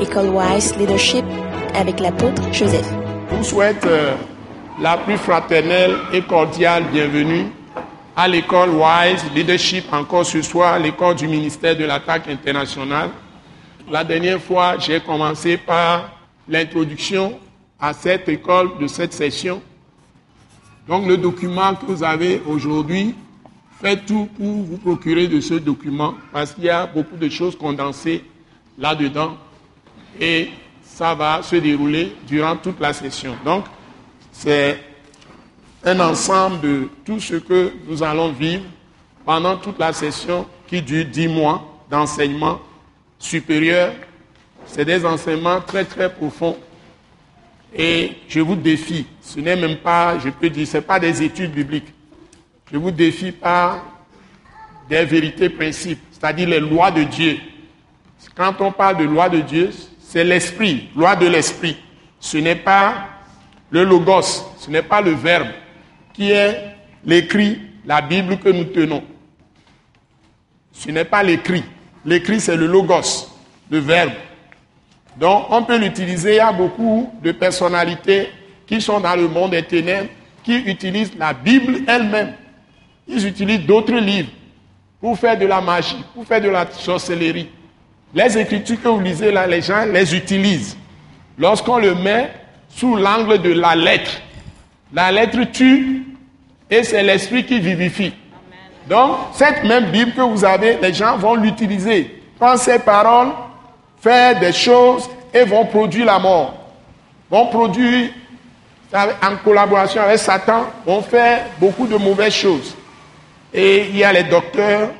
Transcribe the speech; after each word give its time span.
École 0.00 0.28
Wise 0.28 0.76
Leadership 0.76 1.24
avec 1.74 2.00
l'apôtre 2.00 2.42
Joseph. 2.52 2.86
Je 3.30 3.36
vous 3.36 3.44
souhaite 3.44 3.84
euh, 3.86 4.14
la 4.78 4.98
plus 4.98 5.16
fraternelle 5.16 5.92
et 6.12 6.20
cordiale 6.20 6.84
bienvenue 6.92 7.46
à 8.14 8.28
l'école 8.28 8.70
Wise 8.70 9.24
Leadership 9.34 9.90
encore 9.92 10.26
ce 10.26 10.42
soir, 10.42 10.78
l'école 10.78 11.14
du 11.14 11.26
ministère 11.26 11.76
de 11.76 11.84
l'attaque 11.84 12.28
internationale. 12.28 13.08
La 13.90 14.04
dernière 14.04 14.40
fois, 14.40 14.76
j'ai 14.78 15.00
commencé 15.00 15.56
par 15.56 16.10
l'introduction 16.46 17.38
à 17.80 17.94
cette 17.94 18.28
école 18.28 18.78
de 18.78 18.86
cette 18.88 19.14
session. 19.14 19.62
Donc 20.86 21.06
le 21.06 21.16
document 21.16 21.74
que 21.74 21.86
vous 21.86 22.04
avez 22.04 22.42
aujourd'hui, 22.46 23.14
faites 23.80 24.04
tout 24.04 24.28
pour 24.36 24.46
vous 24.46 24.76
procurer 24.76 25.26
de 25.26 25.40
ce 25.40 25.54
document 25.54 26.14
parce 26.32 26.52
qu'il 26.52 26.64
y 26.64 26.70
a 26.70 26.86
beaucoup 26.86 27.16
de 27.16 27.30
choses 27.30 27.56
condensées 27.56 28.22
là-dedans 28.78 29.38
et 30.20 30.50
ça 30.82 31.14
va 31.14 31.42
se 31.42 31.56
dérouler 31.56 32.14
durant 32.26 32.56
toute 32.56 32.80
la 32.80 32.92
session. 32.92 33.36
Donc 33.44 33.64
c'est 34.32 34.78
un 35.84 36.00
ensemble 36.00 36.60
de 36.60 36.88
tout 37.04 37.20
ce 37.20 37.36
que 37.36 37.72
nous 37.86 38.02
allons 38.02 38.32
vivre 38.32 38.64
pendant 39.24 39.56
toute 39.56 39.78
la 39.78 39.92
session 39.92 40.46
qui 40.66 40.82
dure 40.82 41.04
dix 41.04 41.28
mois 41.28 41.82
d'enseignement 41.90 42.60
supérieur. 43.18 43.92
C'est 44.66 44.84
des 44.84 45.04
enseignements 45.04 45.60
très 45.60 45.84
très 45.84 46.12
profonds 46.12 46.56
et 47.74 48.12
je 48.28 48.40
vous 48.40 48.56
défie, 48.56 49.06
ce 49.20 49.38
n'est 49.38 49.56
même 49.56 49.76
pas, 49.76 50.18
je 50.18 50.30
peux 50.30 50.48
dire, 50.48 50.66
ce 50.66 50.78
n'est 50.78 50.82
pas 50.82 50.98
des 50.98 51.22
études 51.22 51.52
bibliques. 51.52 51.92
Je 52.72 52.78
vous 52.78 52.90
défie 52.90 53.32
par 53.32 53.84
des 54.88 55.04
vérités 55.04 55.50
principes, 55.50 56.00
c'est-à-dire 56.10 56.48
les 56.48 56.60
lois 56.60 56.90
de 56.90 57.02
Dieu. 57.02 57.38
Quand 58.34 58.54
on 58.60 58.72
parle 58.72 58.98
de 58.98 59.04
loi 59.04 59.28
de 59.28 59.40
Dieu, 59.40 59.70
c'est 60.16 60.24
l'esprit, 60.24 60.88
loi 60.96 61.14
de 61.14 61.26
l'esprit. 61.26 61.76
Ce 62.18 62.38
n'est 62.38 62.56
pas 62.56 63.06
le 63.68 63.84
logos, 63.84 64.46
ce 64.56 64.70
n'est 64.70 64.80
pas 64.80 65.02
le 65.02 65.10
verbe 65.10 65.48
qui 66.14 66.30
est 66.30 66.74
l'écrit, 67.04 67.60
la 67.84 68.00
Bible 68.00 68.38
que 68.38 68.48
nous 68.48 68.64
tenons. 68.64 69.04
Ce 70.72 70.90
n'est 70.90 71.04
pas 71.04 71.22
l'écrit. 71.22 71.64
L'écrit, 72.02 72.40
c'est 72.40 72.56
le 72.56 72.66
logos, 72.66 73.28
le 73.70 73.78
verbe. 73.78 74.12
Donc, 75.18 75.48
on 75.50 75.62
peut 75.64 75.76
l'utiliser. 75.76 76.30
Il 76.30 76.36
y 76.36 76.40
a 76.40 76.50
beaucoup 76.50 77.12
de 77.22 77.32
personnalités 77.32 78.30
qui 78.66 78.80
sont 78.80 79.00
dans 79.00 79.16
le 79.16 79.28
monde 79.28 79.50
des 79.50 79.64
ténèbres 79.64 80.08
qui 80.42 80.56
utilisent 80.60 81.12
la 81.18 81.34
Bible 81.34 81.80
elle-même. 81.86 82.32
Ils 83.06 83.26
utilisent 83.26 83.66
d'autres 83.66 83.92
livres 83.92 84.30
pour 84.98 85.18
faire 85.18 85.38
de 85.38 85.44
la 85.44 85.60
magie, 85.60 86.02
pour 86.14 86.24
faire 86.24 86.40
de 86.40 86.48
la 86.48 86.66
sorcellerie. 86.70 87.50
Les 88.16 88.38
écritures 88.38 88.82
que 88.82 88.88
vous 88.88 89.00
lisez 89.00 89.30
là, 89.30 89.46
les 89.46 89.60
gens 89.60 89.84
les 89.84 90.16
utilisent. 90.16 90.74
Lorsqu'on 91.38 91.76
le 91.76 91.94
met 91.94 92.30
sous 92.70 92.96
l'angle 92.96 93.42
de 93.42 93.52
la 93.52 93.76
lettre, 93.76 94.10
la 94.90 95.12
lettre 95.12 95.44
tue 95.52 96.02
et 96.70 96.82
c'est 96.82 97.02
l'esprit 97.02 97.44
qui 97.44 97.60
vivifie. 97.60 98.14
Donc, 98.88 99.18
cette 99.34 99.64
même 99.64 99.90
Bible 99.90 100.12
que 100.12 100.22
vous 100.22 100.46
avez, 100.46 100.78
les 100.80 100.94
gens 100.94 101.18
vont 101.18 101.34
l'utiliser. 101.34 102.22
Quand 102.38 102.56
ces 102.56 102.78
paroles 102.78 103.32
faire 104.00 104.40
des 104.40 104.52
choses 104.52 105.10
et 105.34 105.44
vont 105.44 105.66
produire 105.66 106.06
la 106.06 106.18
mort. 106.18 106.54
Vont 107.30 107.48
produire, 107.48 108.08
en 108.94 109.36
collaboration 109.44 110.00
avec 110.00 110.18
Satan, 110.18 110.64
vont 110.86 111.02
faire 111.02 111.44
beaucoup 111.58 111.86
de 111.86 111.96
mauvaises 111.96 112.32
choses. 112.32 112.74
Et 113.52 113.88
il 113.90 113.96
y 113.98 114.04
a 114.04 114.12
les 114.12 114.22
docteurs 114.22 114.90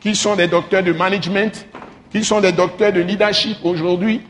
qui 0.00 0.14
sont 0.14 0.36
des 0.36 0.46
docteurs 0.46 0.82
de 0.82 0.92
management, 0.92 1.66
qui 2.10 2.24
sont 2.24 2.40
des 2.40 2.52
docteurs 2.52 2.92
de 2.92 3.00
leadership 3.00 3.58
aujourd'hui, 3.64 4.22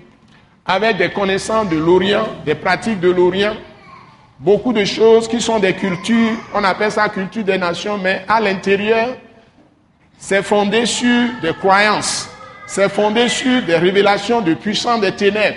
avec 0.67 0.97
des 0.97 1.11
connaissances 1.11 1.69
de 1.69 1.77
l'Orient, 1.77 2.27
des 2.45 2.55
pratiques 2.55 3.01
de 3.01 3.11
l'Orient, 3.11 3.55
beaucoup 4.39 4.73
de 4.73 4.85
choses 4.85 5.27
qui 5.29 5.41
sont 5.41 5.59
des 5.59 5.75
cultures, 5.75 6.33
on 6.55 6.63
appelle 6.65 6.93
ça 6.93 7.09
culture 7.09 7.45
des 7.45 7.59
nations, 7.59 7.99
mais 7.99 8.25
à 8.29 8.41
l'intérieur, 8.41 9.17
c'est 10.19 10.43
fondé 10.43 10.87
sur 10.87 11.29
des 11.43 11.55
croyances 11.55 12.31
c'est 12.71 12.89
fondé 12.89 13.29
sur 13.29 13.63
des 13.63 13.75
révélations 13.75 14.43
de 14.43 14.55
puissance 14.55 15.01
des 15.01 15.11
ténèbres 15.11 15.57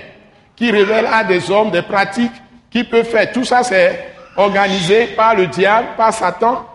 qui 0.56 0.72
révèlent 0.72 1.06
à 1.06 1.24
des 1.24 1.52
hommes 1.52 1.70
des 1.70 1.84
pratiques 1.84 2.32
qui 2.72 2.84
peuvent 2.84 3.06
faire. 3.06 3.32
Tout 3.32 3.44
ça, 3.44 3.62
c'est 3.62 4.16
organisé 4.36 5.06
par 5.16 5.36
le 5.36 5.46
diable, 5.46 5.90
par 5.96 6.12
Satan, 6.12 6.66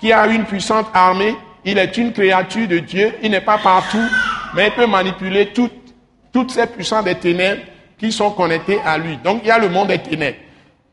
qui 0.00 0.10
a 0.10 0.26
une 0.26 0.44
puissante 0.44 0.86
armée. 0.94 1.36
Il 1.66 1.76
est 1.76 1.98
une 1.98 2.14
créature 2.14 2.66
de 2.66 2.78
Dieu. 2.78 3.12
Il 3.22 3.30
n'est 3.30 3.42
pas 3.42 3.58
partout, 3.58 4.08
mais 4.54 4.68
il 4.68 4.72
peut 4.72 4.86
manipuler 4.86 5.52
toutes, 5.52 5.94
toutes 6.32 6.50
ces 6.50 6.66
puissances 6.66 7.04
des 7.04 7.14
ténèbres 7.14 7.62
qui 7.98 8.12
sont 8.12 8.30
connectées 8.30 8.80
à 8.84 8.98
lui. 8.98 9.16
Donc, 9.18 9.40
il 9.42 9.48
y 9.48 9.50
a 9.50 9.58
le 9.58 9.68
monde 9.68 9.88
des 9.88 9.98
ténèbres. 9.98 10.38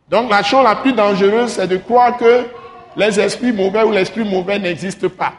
Donc, 0.10 0.30
la 0.30 0.44
chose 0.44 0.64
la 0.64 0.76
plus 0.76 0.94
dangereuse, 0.94 1.52
c'est 1.52 1.68
de 1.68 1.78
croire 1.78 2.18
que 2.18 2.46
les 2.96 3.20
esprits 3.20 3.54
mauvais 3.54 3.84
ou 3.84 3.92
l'esprit 3.92 4.24
mauvais 4.24 4.60
n'existent 4.60 5.10
pas. 5.10 5.34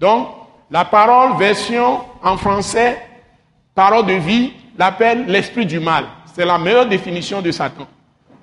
Donc, 0.00 0.28
la 0.70 0.84
parole, 0.84 1.36
version 1.38 2.00
en 2.22 2.36
français, 2.36 2.98
parole 3.74 4.06
de 4.06 4.14
vie, 4.14 4.52
l'appelle 4.78 5.26
l'esprit 5.26 5.66
du 5.66 5.80
mal. 5.80 6.04
C'est 6.34 6.44
la 6.44 6.58
meilleure 6.58 6.86
définition 6.86 7.40
de 7.40 7.50
Satan. 7.50 7.86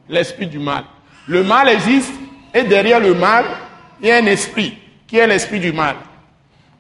L'esprit 0.08 0.48
du 0.48 0.60
mal. 0.60 0.84
Le 1.28 1.44
mal 1.44 1.70
existe 1.70 2.14
et 2.54 2.64
derrière 2.64 3.00
le 3.00 3.14
mal, 3.14 3.46
il 4.02 4.08
y 4.08 4.12
a 4.12 4.18
un 4.18 4.26
esprit 4.26 4.78
qui 5.08 5.18
est 5.18 5.28
l'esprit 5.28 5.60
du 5.60 5.72
mal. 5.72 5.96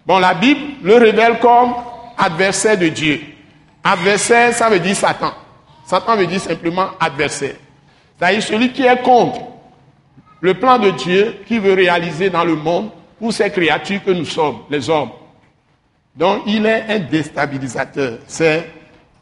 Bon, 0.05 0.19
la 0.19 0.33
Bible 0.33 0.61
le 0.83 0.95
révèle 0.95 1.39
comme 1.39 1.73
adversaire 2.17 2.77
de 2.77 2.87
Dieu. 2.89 3.21
Adversaire, 3.83 4.53
ça 4.53 4.69
veut 4.69 4.79
dire 4.79 4.95
Satan. 4.95 5.33
Satan 5.85 6.15
veut 6.15 6.27
dire 6.27 6.39
simplement 6.39 6.89
adversaire. 6.99 7.55
C'est-à-dire 8.17 8.43
celui 8.43 8.71
qui 8.71 8.83
est 8.83 9.01
contre 9.01 9.39
le 10.41 10.53
plan 10.53 10.77
de 10.79 10.91
Dieu 10.91 11.37
qui 11.47 11.59
veut 11.59 11.73
réaliser 11.73 12.29
dans 12.29 12.43
le 12.43 12.55
monde 12.55 12.89
pour 13.19 13.33
ces 13.33 13.49
créatures 13.49 14.03
que 14.03 14.11
nous 14.11 14.25
sommes, 14.25 14.59
les 14.69 14.89
hommes. 14.89 15.11
Donc 16.15 16.43
il 16.45 16.65
est 16.65 16.85
un 16.89 16.99
déstabilisateur. 16.99 18.19
C'est 18.27 18.69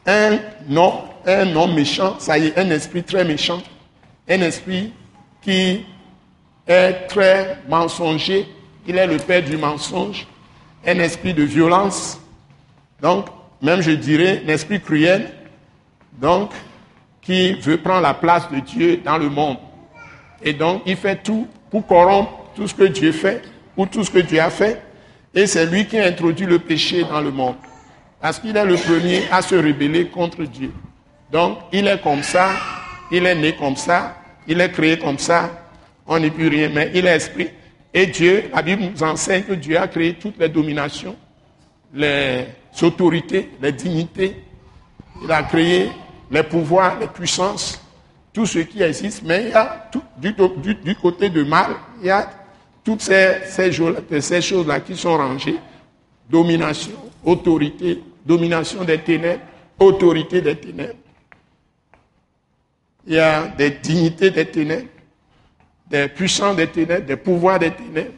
un 0.06 0.38
nom, 0.68 1.04
un 1.26 1.46
nom 1.46 1.68
méchant, 1.68 2.16
ça 2.20 2.38
y 2.38 2.48
est, 2.48 2.58
un 2.58 2.70
esprit 2.72 3.04
très 3.04 3.24
méchant, 3.24 3.62
un 4.28 4.42
esprit 4.42 4.94
qui 5.42 5.86
est 6.68 6.94
très 7.08 7.58
mensonger, 7.68 8.48
il 8.88 8.98
est 8.98 9.08
le 9.08 9.18
père 9.18 9.44
du 9.44 9.58
mensonge, 9.58 10.28
un 10.86 11.00
esprit 11.00 11.34
de 11.34 11.44
violence, 11.44 12.20
donc 13.02 13.28
même 13.62 13.82
je 13.82 13.92
dirais 13.92 14.44
un 14.46 14.50
esprit 14.50 14.80
cruel, 14.80 15.32
donc 16.20 16.52
qui 17.22 17.54
veut 17.54 17.78
prendre 17.78 18.02
la 18.02 18.14
place 18.14 18.50
de 18.52 18.60
Dieu 18.60 19.02
dans 19.04 19.18
le 19.18 19.30
monde. 19.30 19.58
Et 20.44 20.54
donc 20.54 20.84
il 20.86 20.96
fait 20.96 21.22
tout 21.22 21.48
pour 21.70 21.86
corrompre 21.86 22.46
tout 22.56 22.68
ce 22.68 22.74
que 22.74 22.86
Dieu 22.86 23.12
fait, 23.12 23.42
ou 23.78 23.86
tout 23.86 24.04
ce 24.04 24.12
que 24.12 24.20
Dieu 24.20 24.40
a 24.40 24.50
fait, 24.50 24.82
et 25.34 25.48
c'est 25.48 25.66
lui 25.66 25.86
qui 25.86 25.98
a 25.98 26.06
introduit 26.06 26.46
le 26.46 26.60
péché 26.60 27.04
dans 27.04 27.22
le 27.22 27.32
monde. 27.32 27.56
Parce 28.20 28.40
qu'il 28.40 28.56
est 28.56 28.66
le 28.66 28.76
premier 28.76 29.24
à 29.32 29.42
se 29.42 29.56
rebeller 29.56 30.08
contre 30.08 30.44
Dieu. 30.44 30.74
Donc, 31.32 31.60
il 31.72 31.88
est 31.88 32.02
comme 32.02 32.24
ça, 32.24 32.50
il 33.12 33.26
est 33.26 33.36
né 33.36 33.54
comme 33.56 33.76
ça, 33.76 34.18
il 34.48 34.60
est 34.60 34.72
créé 34.72 34.98
comme 34.98 35.20
ça, 35.20 35.50
on 36.06 36.20
n'est 36.20 36.32
plus 36.32 36.48
rien, 36.48 36.70
mais 36.74 36.92
il 36.94 37.06
est 37.06 37.16
esprit. 37.16 37.50
Et 37.94 38.08
Dieu, 38.08 38.50
la 38.54 38.62
Bible 38.62 38.84
nous 38.84 39.04
enseigne 39.04 39.44
que 39.44 39.54
Dieu 39.54 39.78
a 39.80 39.88
créé 39.88 40.16
toutes 40.16 40.40
les 40.40 40.50
dominations, 40.50 41.16
les 41.94 42.46
autorités, 42.82 43.50
les 43.62 43.72
dignités. 43.72 44.36
Il 45.24 45.32
a 45.32 45.44
créé 45.44 45.90
les 46.32 46.44
pouvoirs, 46.44 47.00
les 47.00 47.08
puissances, 47.08 47.82
tout 48.32 48.46
ce 48.46 48.60
qui 48.60 48.82
existe. 48.82 49.24
Mais 49.24 49.46
il 49.46 49.50
y 49.50 49.54
a 49.54 49.90
du, 50.18 50.96
côté 50.96 51.30
du 51.30 51.44
mal, 51.44 51.72
il 52.00 52.08
y 52.08 52.10
a 52.10 52.30
toutes 52.84 53.02
ces, 53.02 53.40
ces 53.46 54.42
choses-là 54.42 54.80
qui 54.80 54.96
sont 54.96 55.18
rangées, 55.18 55.58
domination, 56.30 56.94
autorité, 57.24 58.02
domination 58.26 58.84
des 58.84 59.00
ténèbres, 59.00 59.44
autorité 59.80 60.42
des 60.42 60.56
ténèbres. 60.56 60.94
Il 63.08 63.16
y 63.16 63.20
a 63.20 63.48
des 63.48 63.72
dignités 63.72 64.30
des 64.30 64.46
ténèbres, 64.46 64.88
des 65.90 66.08
puissants 66.08 66.54
des 66.54 66.68
ténèbres, 66.68 67.06
des 67.06 67.16
pouvoirs 67.16 67.60
des 67.60 67.72
ténèbres, 67.72 68.14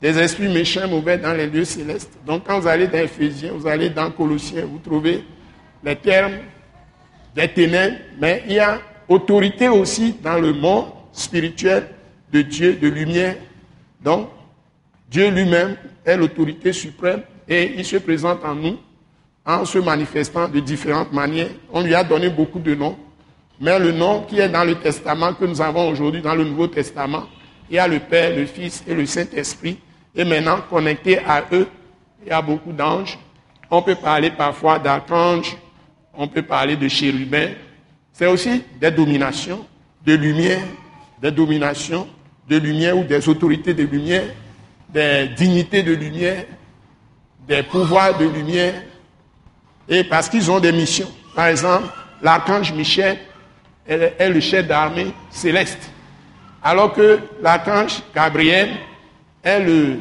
des 0.00 0.18
esprits 0.18 0.48
méchants 0.48 0.88
mauvais 0.88 1.18
dans 1.18 1.32
les 1.32 1.46
lieux 1.46 1.64
célestes. 1.64 2.18
Donc 2.26 2.44
quand 2.46 2.60
vous 2.60 2.66
allez 2.66 2.86
dans 2.86 2.98
Ephésiens, 2.98 3.52
vous 3.52 3.66
allez 3.66 3.90
dans 3.90 4.10
Colossiens, 4.10 4.66
vous 4.66 4.78
trouvez 4.78 5.24
les 5.82 5.96
termes 5.96 6.38
des 7.34 7.48
ténèbres, 7.48 7.96
mais 8.20 8.42
il 8.46 8.54
y 8.54 8.58
a 8.58 8.80
autorité 9.08 9.68
aussi 9.68 10.14
dans 10.22 10.38
le 10.38 10.52
monde 10.52 10.86
spirituel 11.12 11.88
de 12.32 12.42
Dieu, 12.42 12.74
de 12.74 12.88
lumière, 12.88 13.36
donc, 14.06 14.28
Dieu 15.10 15.30
lui-même 15.30 15.76
est 16.04 16.16
l'autorité 16.16 16.72
suprême 16.72 17.22
et 17.48 17.74
il 17.76 17.84
se 17.84 17.96
présente 17.96 18.44
en 18.44 18.54
nous 18.54 18.78
en 19.44 19.64
se 19.64 19.78
manifestant 19.78 20.48
de 20.48 20.60
différentes 20.60 21.12
manières. 21.12 21.50
On 21.72 21.82
lui 21.82 21.94
a 21.94 22.04
donné 22.04 22.28
beaucoup 22.28 22.58
de 22.58 22.74
noms, 22.74 22.96
mais 23.60 23.78
le 23.78 23.92
nom 23.92 24.22
qui 24.22 24.38
est 24.38 24.48
dans 24.48 24.64
le 24.64 24.76
testament 24.76 25.34
que 25.34 25.44
nous 25.44 25.60
avons 25.60 25.88
aujourd'hui, 25.88 26.20
dans 26.20 26.34
le 26.34 26.44
Nouveau 26.44 26.66
Testament, 26.66 27.24
il 27.68 27.76
y 27.76 27.78
a 27.78 27.88
le 27.88 28.00
Père, 28.00 28.36
le 28.36 28.46
Fils 28.46 28.84
et 28.86 28.94
le 28.94 29.06
Saint-Esprit. 29.06 29.78
Et 30.16 30.24
maintenant, 30.24 30.60
connecté 30.70 31.18
à 31.18 31.44
eux, 31.52 31.68
il 32.22 32.28
y 32.28 32.32
a 32.32 32.40
beaucoup 32.40 32.72
d'anges. 32.72 33.18
On 33.70 33.82
peut 33.82 33.94
parler 33.94 34.30
parfois 34.30 34.78
d'archanges, 34.78 35.56
on 36.14 36.26
peut 36.26 36.42
parler 36.42 36.76
de 36.76 36.88
chérubins. 36.88 37.50
C'est 38.12 38.26
aussi 38.26 38.64
des 38.80 38.90
dominations 38.90 39.66
de 40.04 40.14
lumière, 40.14 40.62
des 41.20 41.30
dominations 41.30 42.08
de 42.48 42.56
lumière 42.56 42.96
ou 42.96 43.04
des 43.04 43.28
autorités 43.28 43.74
de 43.74 43.82
lumière, 43.82 44.24
des 44.88 45.28
dignités 45.36 45.82
de 45.82 45.92
lumière, 45.92 46.44
des 47.46 47.62
pouvoirs 47.62 48.16
de 48.16 48.24
lumière, 48.24 48.74
et 49.88 50.04
parce 50.04 50.28
qu'ils 50.28 50.50
ont 50.50 50.60
des 50.60 50.72
missions. 50.72 51.10
Par 51.34 51.48
exemple, 51.48 51.88
l'archange 52.22 52.72
Michel 52.72 53.18
est 53.86 54.28
le 54.28 54.40
chef 54.40 54.66
d'armée 54.66 55.12
céleste, 55.30 55.90
alors 56.62 56.92
que 56.92 57.18
l'archange 57.42 58.02
Gabriel 58.14 58.70
le, 59.46 59.98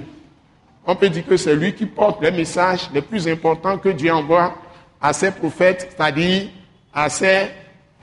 on 0.88 0.96
peut 0.96 1.10
dire 1.10 1.26
que 1.26 1.38
c'est 1.38 1.56
lui 1.56 1.74
qui 1.74 1.86
porte 1.86 2.22
les 2.22 2.32
messages 2.32 2.90
les 2.94 3.02
plus 3.02 3.28
importants 3.28 3.78
que 3.78 3.90
Dieu 3.90 4.12
envoie 4.12 4.56
à 5.02 5.14
ses 5.14 5.32
prophètes, 5.32 5.96
c'est-à-dire 5.96 6.48
à 6.94 7.10
ses 7.10 7.48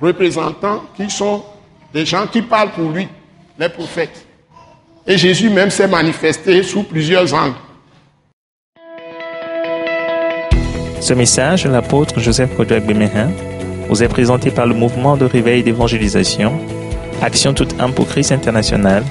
représentants 0.00 0.84
qui 0.96 1.10
sont 1.10 1.42
des 1.92 2.06
gens 2.06 2.26
qui 2.26 2.42
parlent 2.42 2.70
pour 2.70 2.90
lui, 2.90 3.08
les 3.58 3.68
prophètes. 3.68 4.26
Et 5.06 5.18
Jésus 5.18 5.50
même 5.50 5.70
s'est 5.70 5.88
manifesté 5.88 6.62
sous 6.62 6.84
plusieurs 6.84 7.34
angles. 7.34 7.56
Ce 11.00 11.12
message, 11.12 11.66
l'apôtre 11.66 12.20
Joseph 12.20 12.56
Kodouak 12.56 12.86
Bemehin, 12.86 13.30
vous 13.88 14.02
est 14.04 14.08
présenté 14.08 14.52
par 14.52 14.66
le 14.66 14.74
mouvement 14.74 15.16
de 15.16 15.24
réveil 15.24 15.64
d'évangélisation, 15.64 16.52
Action 17.20 17.52
toute 17.52 17.80
âme 17.80 17.92
pour 17.92 18.06
Christ 18.06 18.30
international, 18.30 19.04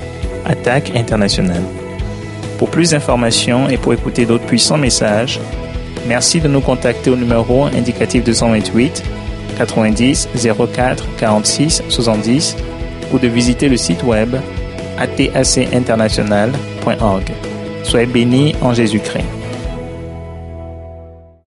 Attaque 0.46 0.96
internationale. 0.96 1.64
Pour 2.62 2.70
plus 2.70 2.92
d'informations 2.92 3.68
et 3.70 3.78
pour 3.78 3.92
écouter 3.92 4.28
d'autres 4.28 4.46
puissants 4.46 4.78
messages, 4.78 5.40
merci 6.08 6.40
de 6.40 6.48
nous 6.48 6.62
contacter 6.62 7.10
au 7.10 7.16
numéro 7.16 7.66
indicatif 7.66 8.24
228 8.24 9.04
90 9.58 10.30
04 10.72 11.04
46 11.18 11.82
70 11.90 12.56
ou 13.12 13.18
de 13.18 13.28
visiter 13.28 13.68
le 13.68 13.78
site 13.78 14.04
web 14.04 14.36
atacinternational.org. 15.00 17.32
Soyez 17.82 18.06
bénis 18.06 18.54
en 18.62 18.76
Jésus-Christ. 18.76 19.41